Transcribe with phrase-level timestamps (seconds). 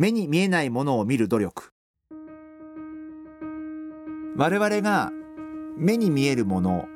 [0.00, 1.74] 目に見えないものを見る努力。
[4.34, 5.12] 我々が
[5.76, 6.88] 目に見えるもの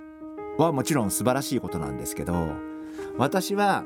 [0.57, 2.55] はもちろん素晴らしいことなんですけど
[3.19, 3.85] 私は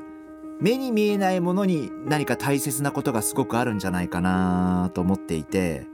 [0.61, 5.85] 目に見えないものに何か大切なことがすごくあるんじゃないかなと思っていて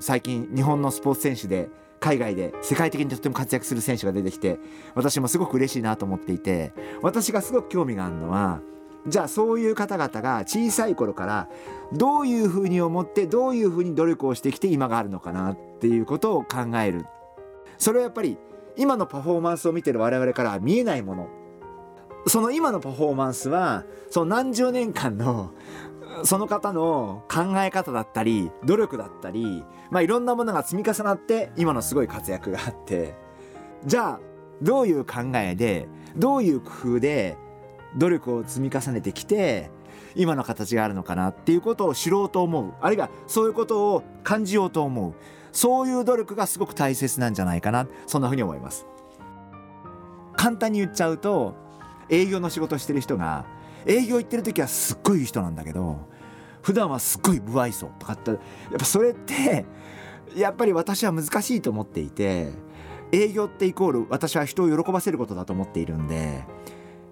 [0.00, 1.68] 最近日本のスポーツ選手で
[2.00, 4.58] 海外で世界的にとっても活躍する選手が出てきて
[4.94, 8.62] 私もすごく嬉しいなと思っていて私がすごく興味があるのは
[9.08, 11.48] じゃあそういう方々が小さい頃から
[11.92, 17.06] どういうふうに思ってどういうふうに努力をしてきて今があるのかなっていうことを考える。
[17.78, 18.38] それはやっぱり
[18.76, 21.28] 今のパフォーマンスを見てる我々からは見えないもの。
[22.26, 25.52] その今のパフォーマンスはその何十年間の
[26.24, 33.14] その方の考え方だったり努力だったり、まあ、いろんなものが積み重なって今のすごい活躍があって。
[33.86, 34.20] じゃあ
[34.60, 37.36] どういう考えでどういう工夫で
[37.98, 39.70] 努力を積み重ねてきて
[40.14, 42.72] 今の形があるのかなっていうことを知ろうと思う。
[42.80, 45.14] あるいはそういうことを感じようと思う。
[45.52, 47.86] そういう努力がすごく大切なんじゃないかな。
[48.06, 48.86] そんなふうに思います。
[50.36, 51.54] 簡単に言っちゃうと
[52.08, 53.44] 営業の仕事してる人が
[53.86, 55.98] 営業行ってる時はすっごいいい人なんだけど
[56.62, 58.38] 普段はすっごい不愛想とかってやっ
[58.78, 59.66] ぱそれって
[60.36, 62.52] やっぱり私は難しいと思っていて
[63.10, 66.44] 営業ってイコール私は人を喜ばせることだと思っているんで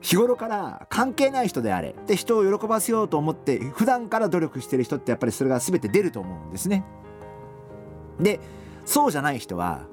[0.06, 6.84] 日頃から関係ない人であれで人を喜ばせようと思って普段から努力してる人ってやっぱりそれが全て出ると思うんですね。
[8.20, 8.38] で
[8.84, 9.88] そうじゃない人は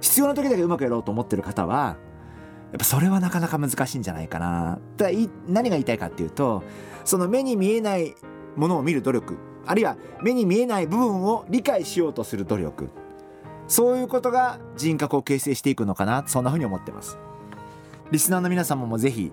[0.00, 1.96] 必要な時だけうまくやろうと思ってる方は
[2.70, 4.78] やっぱそれはなかなか難しいんじゃないかな。
[4.96, 5.08] だ
[5.48, 6.62] 何が言いたいかっていうと
[7.04, 8.14] その目に見えない
[8.54, 9.36] ものを見る努力
[9.66, 12.88] あるいは目に見えない部分を理解しようとする努力
[13.66, 17.18] そういうことが人格を形成していくのかなそんなふうに思ってます。
[18.12, 19.32] リスナーの皆様もぜひ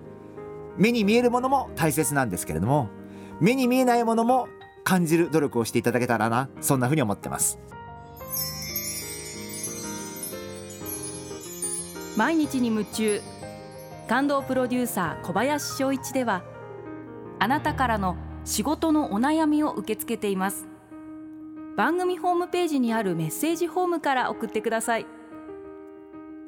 [0.78, 2.88] 目に見えるものも大切なんですけれども
[3.38, 4.48] 目に見えないものも
[4.84, 7.58] 感じる努力をしていただけたらなそんなふうに思ってます。
[12.16, 13.20] 毎日に夢中
[14.08, 16.42] 感動プロデューサー小林翔一では
[17.38, 20.66] あなたからの仕事のお悩みを受け付けています。
[21.76, 25.06] 番組ホームページにあるメッセージフォームから送ってください。